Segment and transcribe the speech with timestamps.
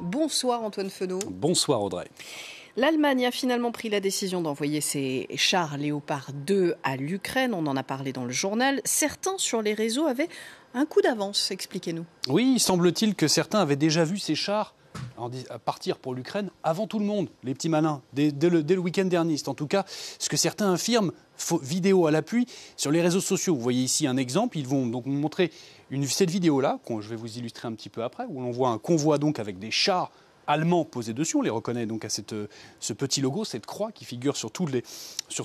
[0.00, 1.18] Bonsoir Antoine Fenot.
[1.28, 2.06] Bonsoir Audrey.
[2.76, 7.52] L'Allemagne a finalement pris la décision d'envoyer ses chars Léopard 2 à l'Ukraine.
[7.52, 8.80] On en a parlé dans le journal.
[8.84, 10.28] Certains sur les réseaux avaient
[10.74, 12.04] un coup d'avance, expliquez-nous.
[12.28, 14.74] Oui, semble-t-il que certains avaient déjà vu ces chars
[15.64, 19.36] partir pour l'Ukraine avant tout le monde, les petits malins, dès, le, week-end dernier.
[19.46, 19.84] en tout cas
[20.18, 21.12] ce que certains affirment,
[21.62, 22.46] vidéo à l'appui,
[22.76, 23.54] sur les réseaux sociaux.
[23.54, 25.50] Vous voyez ici un exemple, ils vont donc montrer
[26.06, 28.78] cette vidéo-là, que je vais vous illustrer un petit peu après, où l'on voit un
[28.78, 30.10] convoi donc avec des chars
[30.48, 31.36] allemand posé dessus.
[31.36, 32.34] On les reconnaît donc à cette,
[32.80, 34.82] ce petit logo, cette croix qui figure sur tout, les,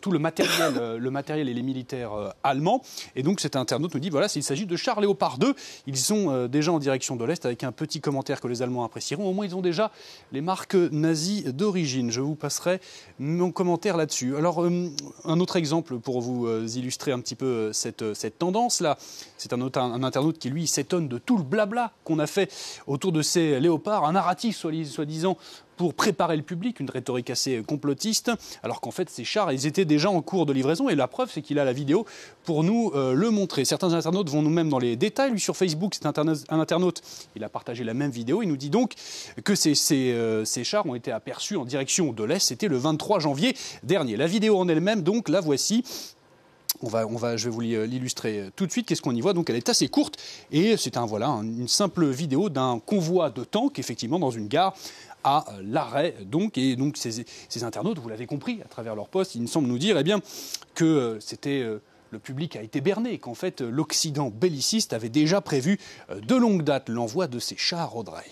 [0.10, 2.82] le, matériel, euh, le matériel et les militaires euh, allemands.
[3.16, 5.54] Et donc cet internaute nous dit voilà, s'il s'agit de chars Léopard 2,
[5.86, 8.86] ils sont euh, déjà en direction de l'Est avec un petit commentaire que les Allemands
[8.86, 9.30] apprécieront.
[9.30, 9.92] Au moins, ils ont déjà
[10.32, 12.10] les marques nazies d'origine.
[12.10, 12.80] Je vous passerai
[13.20, 14.38] mon commentaire là-dessus.
[14.38, 18.98] Alors, un autre exemple pour vous illustrer un petit peu cette, cette tendance-là.
[19.38, 22.52] C'est un, un internaute qui, lui, s'étonne de tout le blabla qu'on a fait
[22.88, 25.38] autour de ces léopards, un narratif soit soi-disant
[25.78, 28.32] pour préparer le public, une rhétorique assez complotiste,
[28.62, 31.30] alors qu'en fait ces chars, ils étaient déjà en cours de livraison, et la preuve
[31.32, 32.06] c'est qu'il a la vidéo
[32.44, 33.66] pour nous euh, le montrer.
[33.66, 36.14] Certains internautes vont nous-mêmes dans les détails, lui sur Facebook, c'est un
[36.50, 37.02] internaute,
[37.36, 38.94] il a partagé la même vidéo, il nous dit donc
[39.44, 43.20] que ces, euh, ces chars ont été aperçus en direction de l'Est, c'était le 23
[43.20, 44.16] janvier dernier.
[44.16, 45.84] La vidéo en elle-même, donc la voici.
[46.84, 48.88] On va, je vais vous l'illustrer tout de suite.
[48.88, 50.18] Qu'est-ce qu'on y voit Donc, elle est assez courte
[50.52, 54.76] et c'est un voilà une simple vidéo d'un convoi de tanks effectivement dans une gare
[55.24, 56.16] à l'arrêt.
[56.26, 57.26] Donc, et donc ces,
[57.64, 60.20] internautes, vous l'avez compris à travers leur poste, ils me semblent nous dire eh bien,
[60.76, 61.82] que euh, c'était euh,
[62.12, 66.64] le public a été berné, qu'en fait l'Occident belliciste avait déjà prévu euh, de longue
[66.64, 68.26] date l'envoi de ces chars Audrey.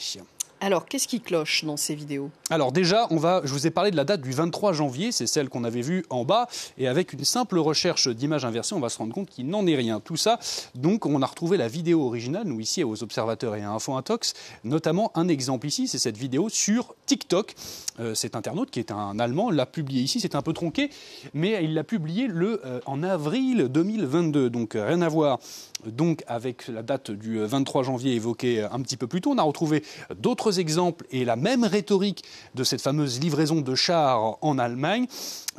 [0.64, 2.30] Alors, qu'est-ce qui cloche dans ces vidéos?
[2.52, 5.26] Alors déjà, on va, je vous ai parlé de la date du 23 janvier, c'est
[5.26, 8.90] celle qu'on avait vue en bas, et avec une simple recherche d'image inversée, on va
[8.90, 10.00] se rendre compte qu'il n'en est rien.
[10.00, 10.38] Tout ça,
[10.76, 14.36] donc on a retrouvé la vidéo originale, nous ici aux observateurs et à Info Intox,
[14.64, 17.56] notamment un exemple ici, c'est cette vidéo sur TikTok.
[18.00, 20.92] Euh, cet internaute qui est un Allemand l'a publié ici, c'est un peu tronqué,
[21.34, 25.40] mais il l'a publié le, euh, en avril 2022, donc euh, rien à voir
[25.86, 29.32] donc avec la date du 23 janvier évoquée un petit peu plus tôt.
[29.32, 29.84] On a retrouvé
[30.16, 32.24] d'autres exemples et la même rhétorique
[32.56, 35.08] de cette fameuse livraison de chars en Allemagne.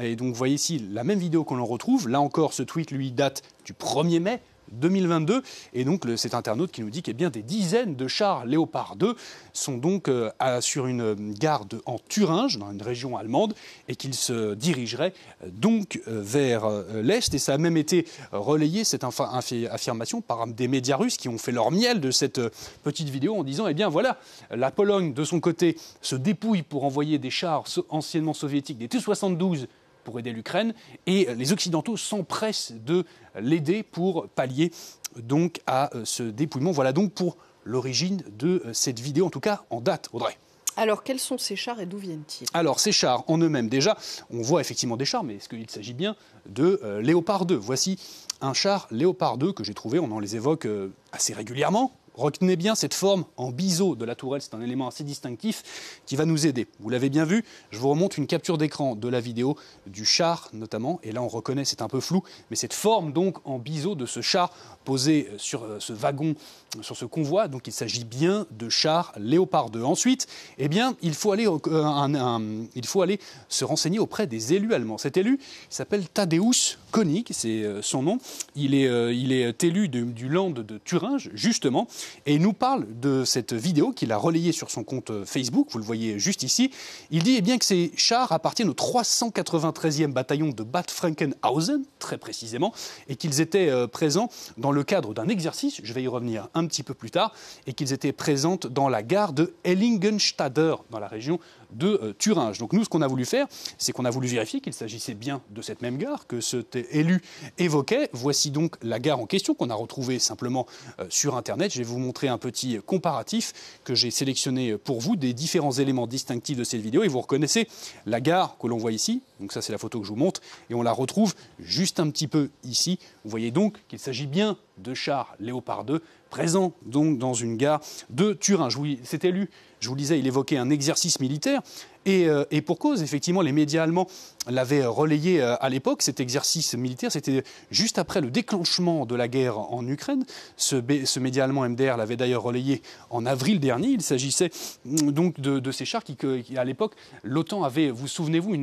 [0.00, 2.08] Et donc vous voyez ici la même vidéo qu'on en retrouve.
[2.08, 4.40] Là encore, ce tweet lui date du 1er mai
[4.72, 5.42] 2022.
[5.72, 9.16] Et donc, cet internaute qui nous dit que bien des dizaines de chars Léopard 2
[9.52, 13.54] sont donc euh, sur une gare en Thuringe, dans une région allemande,
[13.88, 15.12] et qu'ils se dirigeraient
[15.42, 17.34] euh, donc euh, vers l'Est.
[17.34, 21.52] Et ça a même été relayé, cette affirmation, par des médias russes qui ont fait
[21.52, 22.40] leur miel de cette
[22.82, 24.18] petite vidéo en disant, eh bien voilà,
[24.50, 29.66] la Pologne, de son côté, se dépouille pour envoyer des chars anciennement soviétiques, des T-72
[30.04, 30.74] pour aider l'Ukraine
[31.06, 33.04] et les Occidentaux s'empressent de
[33.34, 34.70] l'aider pour pallier
[35.16, 36.72] donc à euh, ce dépouillement.
[36.72, 40.36] Voilà donc pour l'origine de euh, cette vidéo, en tout cas en date, Audrey.
[40.76, 42.46] Alors, quels sont ces chars et d'où viennent-ils?
[42.54, 43.98] Alors, ces chars en eux-mêmes, déjà,
[44.30, 47.98] on voit effectivement des chars, mais est-ce qu'il s'agit bien de euh, Léopard 2 Voici
[48.40, 50.66] un char Léopard 2 que j'ai trouvé, on en les évoque
[51.12, 55.02] assez régulièrement, Retenez bien cette forme en biseau de la tourelle, c'est un élément assez
[55.02, 56.66] distinctif qui va nous aider.
[56.78, 59.56] Vous l'avez bien vu, je vous remonte une capture d'écran de la vidéo
[59.86, 63.38] du char notamment, et là on reconnaît, c'est un peu flou, mais cette forme donc
[63.46, 64.52] en biseau de ce char
[64.84, 66.34] posé sur euh, ce wagon,
[66.80, 69.82] sur ce convoi, donc il s'agit bien de char Léopard 2.
[69.82, 70.26] Ensuite,
[70.58, 73.16] eh bien, il faut, aller, euh,
[73.48, 74.98] se renseigner auprès des élus allemands.
[74.98, 75.38] Cet élu
[75.70, 78.18] s'appelle Tadeusz Koenig, c'est euh, son nom.
[78.54, 81.88] Il est, il est élu du Land de Thuringe, justement,
[82.26, 85.78] et il nous parle de cette vidéo qu'il a relayée sur son compte Facebook, vous
[85.78, 86.70] le voyez juste ici.
[87.10, 92.18] Il dit eh bien que ces chars appartiennent au 393e bataillon de Bad Frankenhausen, très
[92.18, 92.72] précisément,
[93.08, 96.66] et qu'ils étaient euh, présents dans le cadre d'un exercice, je vais y revenir un
[96.66, 97.32] petit peu plus tard,
[97.66, 101.38] et qu'ils étaient présents dans la gare de Ellingenstader, dans la région
[101.72, 102.58] de euh, Thuringe.
[102.58, 103.46] Donc nous, ce qu'on a voulu faire,
[103.78, 107.22] c'est qu'on a voulu vérifier qu'il s'agissait bien de cette même gare que cet élu
[107.58, 108.10] évoquait.
[108.12, 110.66] Voici donc la gare en question qu'on a retrouvée simplement
[111.00, 111.72] euh, sur Internet.
[111.72, 113.52] Je montrer un petit comparatif
[113.84, 117.02] que j'ai sélectionné pour vous des différents éléments distinctifs de cette vidéo.
[117.02, 117.68] Et vous reconnaissez
[118.06, 119.22] la gare que l'on voit ici.
[119.40, 120.40] Donc ça, c'est la photo que je vous montre.
[120.70, 122.98] Et on la retrouve juste un petit peu ici.
[123.24, 127.80] Vous voyez donc qu'il s'agit bien de chars Léopard 2 présents donc dans une gare
[128.10, 128.68] de Turin.
[129.02, 129.50] Cet élu
[129.82, 131.60] je vous le disais, il évoquait un exercice militaire.
[132.04, 134.08] Et, et, pour cause, effectivement, les médias allemands
[134.48, 136.02] l'avaient relayé à l'époque.
[136.02, 140.24] Cet exercice militaire, c'était juste après le déclenchement de la guerre en Ukraine.
[140.56, 143.88] Ce, média allemand MDR l'avait d'ailleurs relayé en avril dernier.
[143.88, 144.50] Il s'agissait
[144.84, 146.16] mm, donc de, ces chars qui,
[146.56, 148.56] à l'époque, l'OTAN avait, vous souvenez-vous,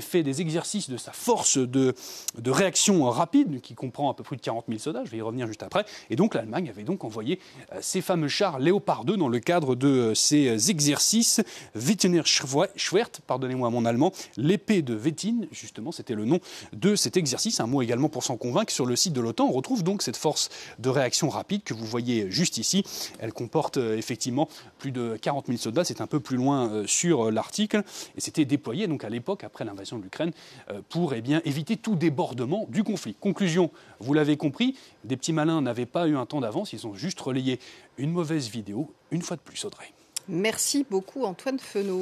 [0.00, 1.94] fait des exercices de sa force de,
[2.36, 5.04] de réaction rapide, qui comprend à peu près de 40 000 soldats.
[5.04, 5.84] Je vais y revenir juste après.
[6.10, 7.40] Et donc l'Allemagne avait donc envoyé
[7.80, 11.40] ces fameux chars Léopard 2 dans le cadre de ces exercices.
[11.74, 16.40] Wittener Schwert, pardonnez-moi mon allemand, l'épée de Wettin, justement, c'était le nom
[16.72, 17.60] de cet exercice.
[17.60, 18.72] Un mot également pour s'en convaincre.
[18.72, 20.48] Sur le site de l'OTAN, on retrouve donc cette force
[20.78, 22.84] de réaction rapide que vous voyez juste ici.
[23.18, 24.48] Elle comporte effectivement
[24.78, 25.84] plus de 40 000 soldats.
[25.84, 27.82] C'est un peu plus loin sur l'article.
[28.16, 30.32] Et c'était déployé donc à l'époque, après l'invasion de l'Ukraine,
[30.88, 33.14] pour eh bien, éviter tout débordement du conflit.
[33.14, 33.70] Conclusion,
[34.00, 36.72] vous l'avez compris, des petits malins n'avaient pas eu un temps d'avance.
[36.72, 37.60] Ils ont juste relayé
[37.98, 39.92] une mauvaise vidéo, une fois de plus, Audrey.
[40.26, 41.96] Merci beaucoup Antoine Fenot.